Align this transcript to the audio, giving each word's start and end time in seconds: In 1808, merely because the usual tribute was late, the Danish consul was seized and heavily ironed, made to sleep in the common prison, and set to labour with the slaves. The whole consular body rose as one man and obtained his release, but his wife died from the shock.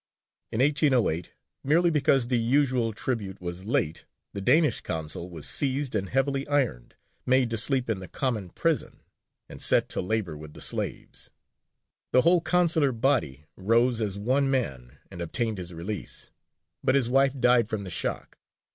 In 0.51 0.61
1808, 0.61 1.31
merely 1.63 1.91
because 1.91 2.27
the 2.27 2.39
usual 2.39 2.91
tribute 2.91 3.39
was 3.39 3.65
late, 3.65 4.05
the 4.33 4.41
Danish 4.41 4.81
consul 4.81 5.29
was 5.29 5.47
seized 5.47 5.93
and 5.93 6.09
heavily 6.09 6.47
ironed, 6.47 6.95
made 7.23 7.51
to 7.51 7.57
sleep 7.57 7.87
in 7.87 7.99
the 7.99 8.07
common 8.07 8.49
prison, 8.49 9.03
and 9.47 9.61
set 9.61 9.89
to 9.89 10.01
labour 10.01 10.35
with 10.35 10.55
the 10.55 10.59
slaves. 10.61 11.29
The 12.13 12.21
whole 12.23 12.41
consular 12.41 12.91
body 12.91 13.45
rose 13.55 14.01
as 14.01 14.17
one 14.17 14.49
man 14.49 14.97
and 15.11 15.21
obtained 15.21 15.59
his 15.59 15.71
release, 15.71 16.31
but 16.83 16.95
his 16.95 17.07
wife 17.07 17.39
died 17.39 17.69
from 17.69 17.83
the 17.83 17.91
shock. 17.91 18.39